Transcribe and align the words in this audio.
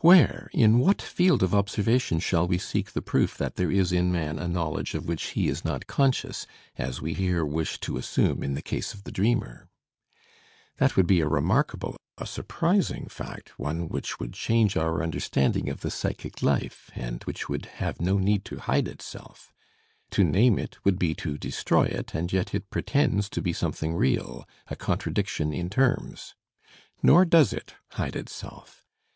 Where, 0.00 0.50
in 0.52 0.80
what 0.80 1.00
field 1.00 1.40
of 1.40 1.54
observation 1.54 2.18
shall 2.18 2.48
we 2.48 2.58
seek 2.58 2.90
the 2.90 3.00
proof 3.00 3.38
that 3.38 3.54
there 3.54 3.70
is 3.70 3.92
in 3.92 4.10
man 4.10 4.36
a 4.36 4.48
knowledge 4.48 4.94
of 4.94 5.06
which 5.06 5.22
he 5.26 5.46
is 5.46 5.64
not 5.64 5.86
conscious, 5.86 6.48
as 6.76 7.00
we 7.00 7.12
here 7.14 7.44
wish 7.46 7.78
to 7.82 7.96
assume 7.96 8.42
in 8.42 8.54
the 8.54 8.60
case 8.60 8.92
of 8.92 9.04
the 9.04 9.12
dreamer? 9.12 9.68
That 10.78 10.96
would 10.96 11.06
be 11.06 11.20
a 11.20 11.28
remarkable, 11.28 11.96
a 12.16 12.26
surprising 12.26 13.06
fact, 13.06 13.56
one 13.56 13.88
which 13.88 14.18
would 14.18 14.32
change 14.32 14.76
our 14.76 15.00
understanding 15.00 15.68
of 15.70 15.82
the 15.82 15.92
psychic 15.92 16.42
life, 16.42 16.90
and 16.96 17.22
which 17.22 17.48
would 17.48 17.66
have 17.76 18.00
no 18.00 18.18
need 18.18 18.44
to 18.46 18.58
hide 18.58 18.88
itself. 18.88 19.54
To 20.10 20.24
name 20.24 20.58
it 20.58 20.84
would 20.84 20.98
be 20.98 21.14
to 21.22 21.38
destroy 21.38 21.84
it, 21.84 22.14
and 22.14 22.32
yet 22.32 22.52
it 22.52 22.68
pretends 22.70 23.28
to 23.28 23.40
be 23.40 23.52
something 23.52 23.94
real, 23.94 24.44
a 24.66 24.74
contradiction 24.74 25.52
in 25.52 25.70
terms. 25.70 26.34
Nor 27.00 27.24
does 27.24 27.52
it 27.52 27.76
hide 27.90 28.16
itself. 28.16 28.84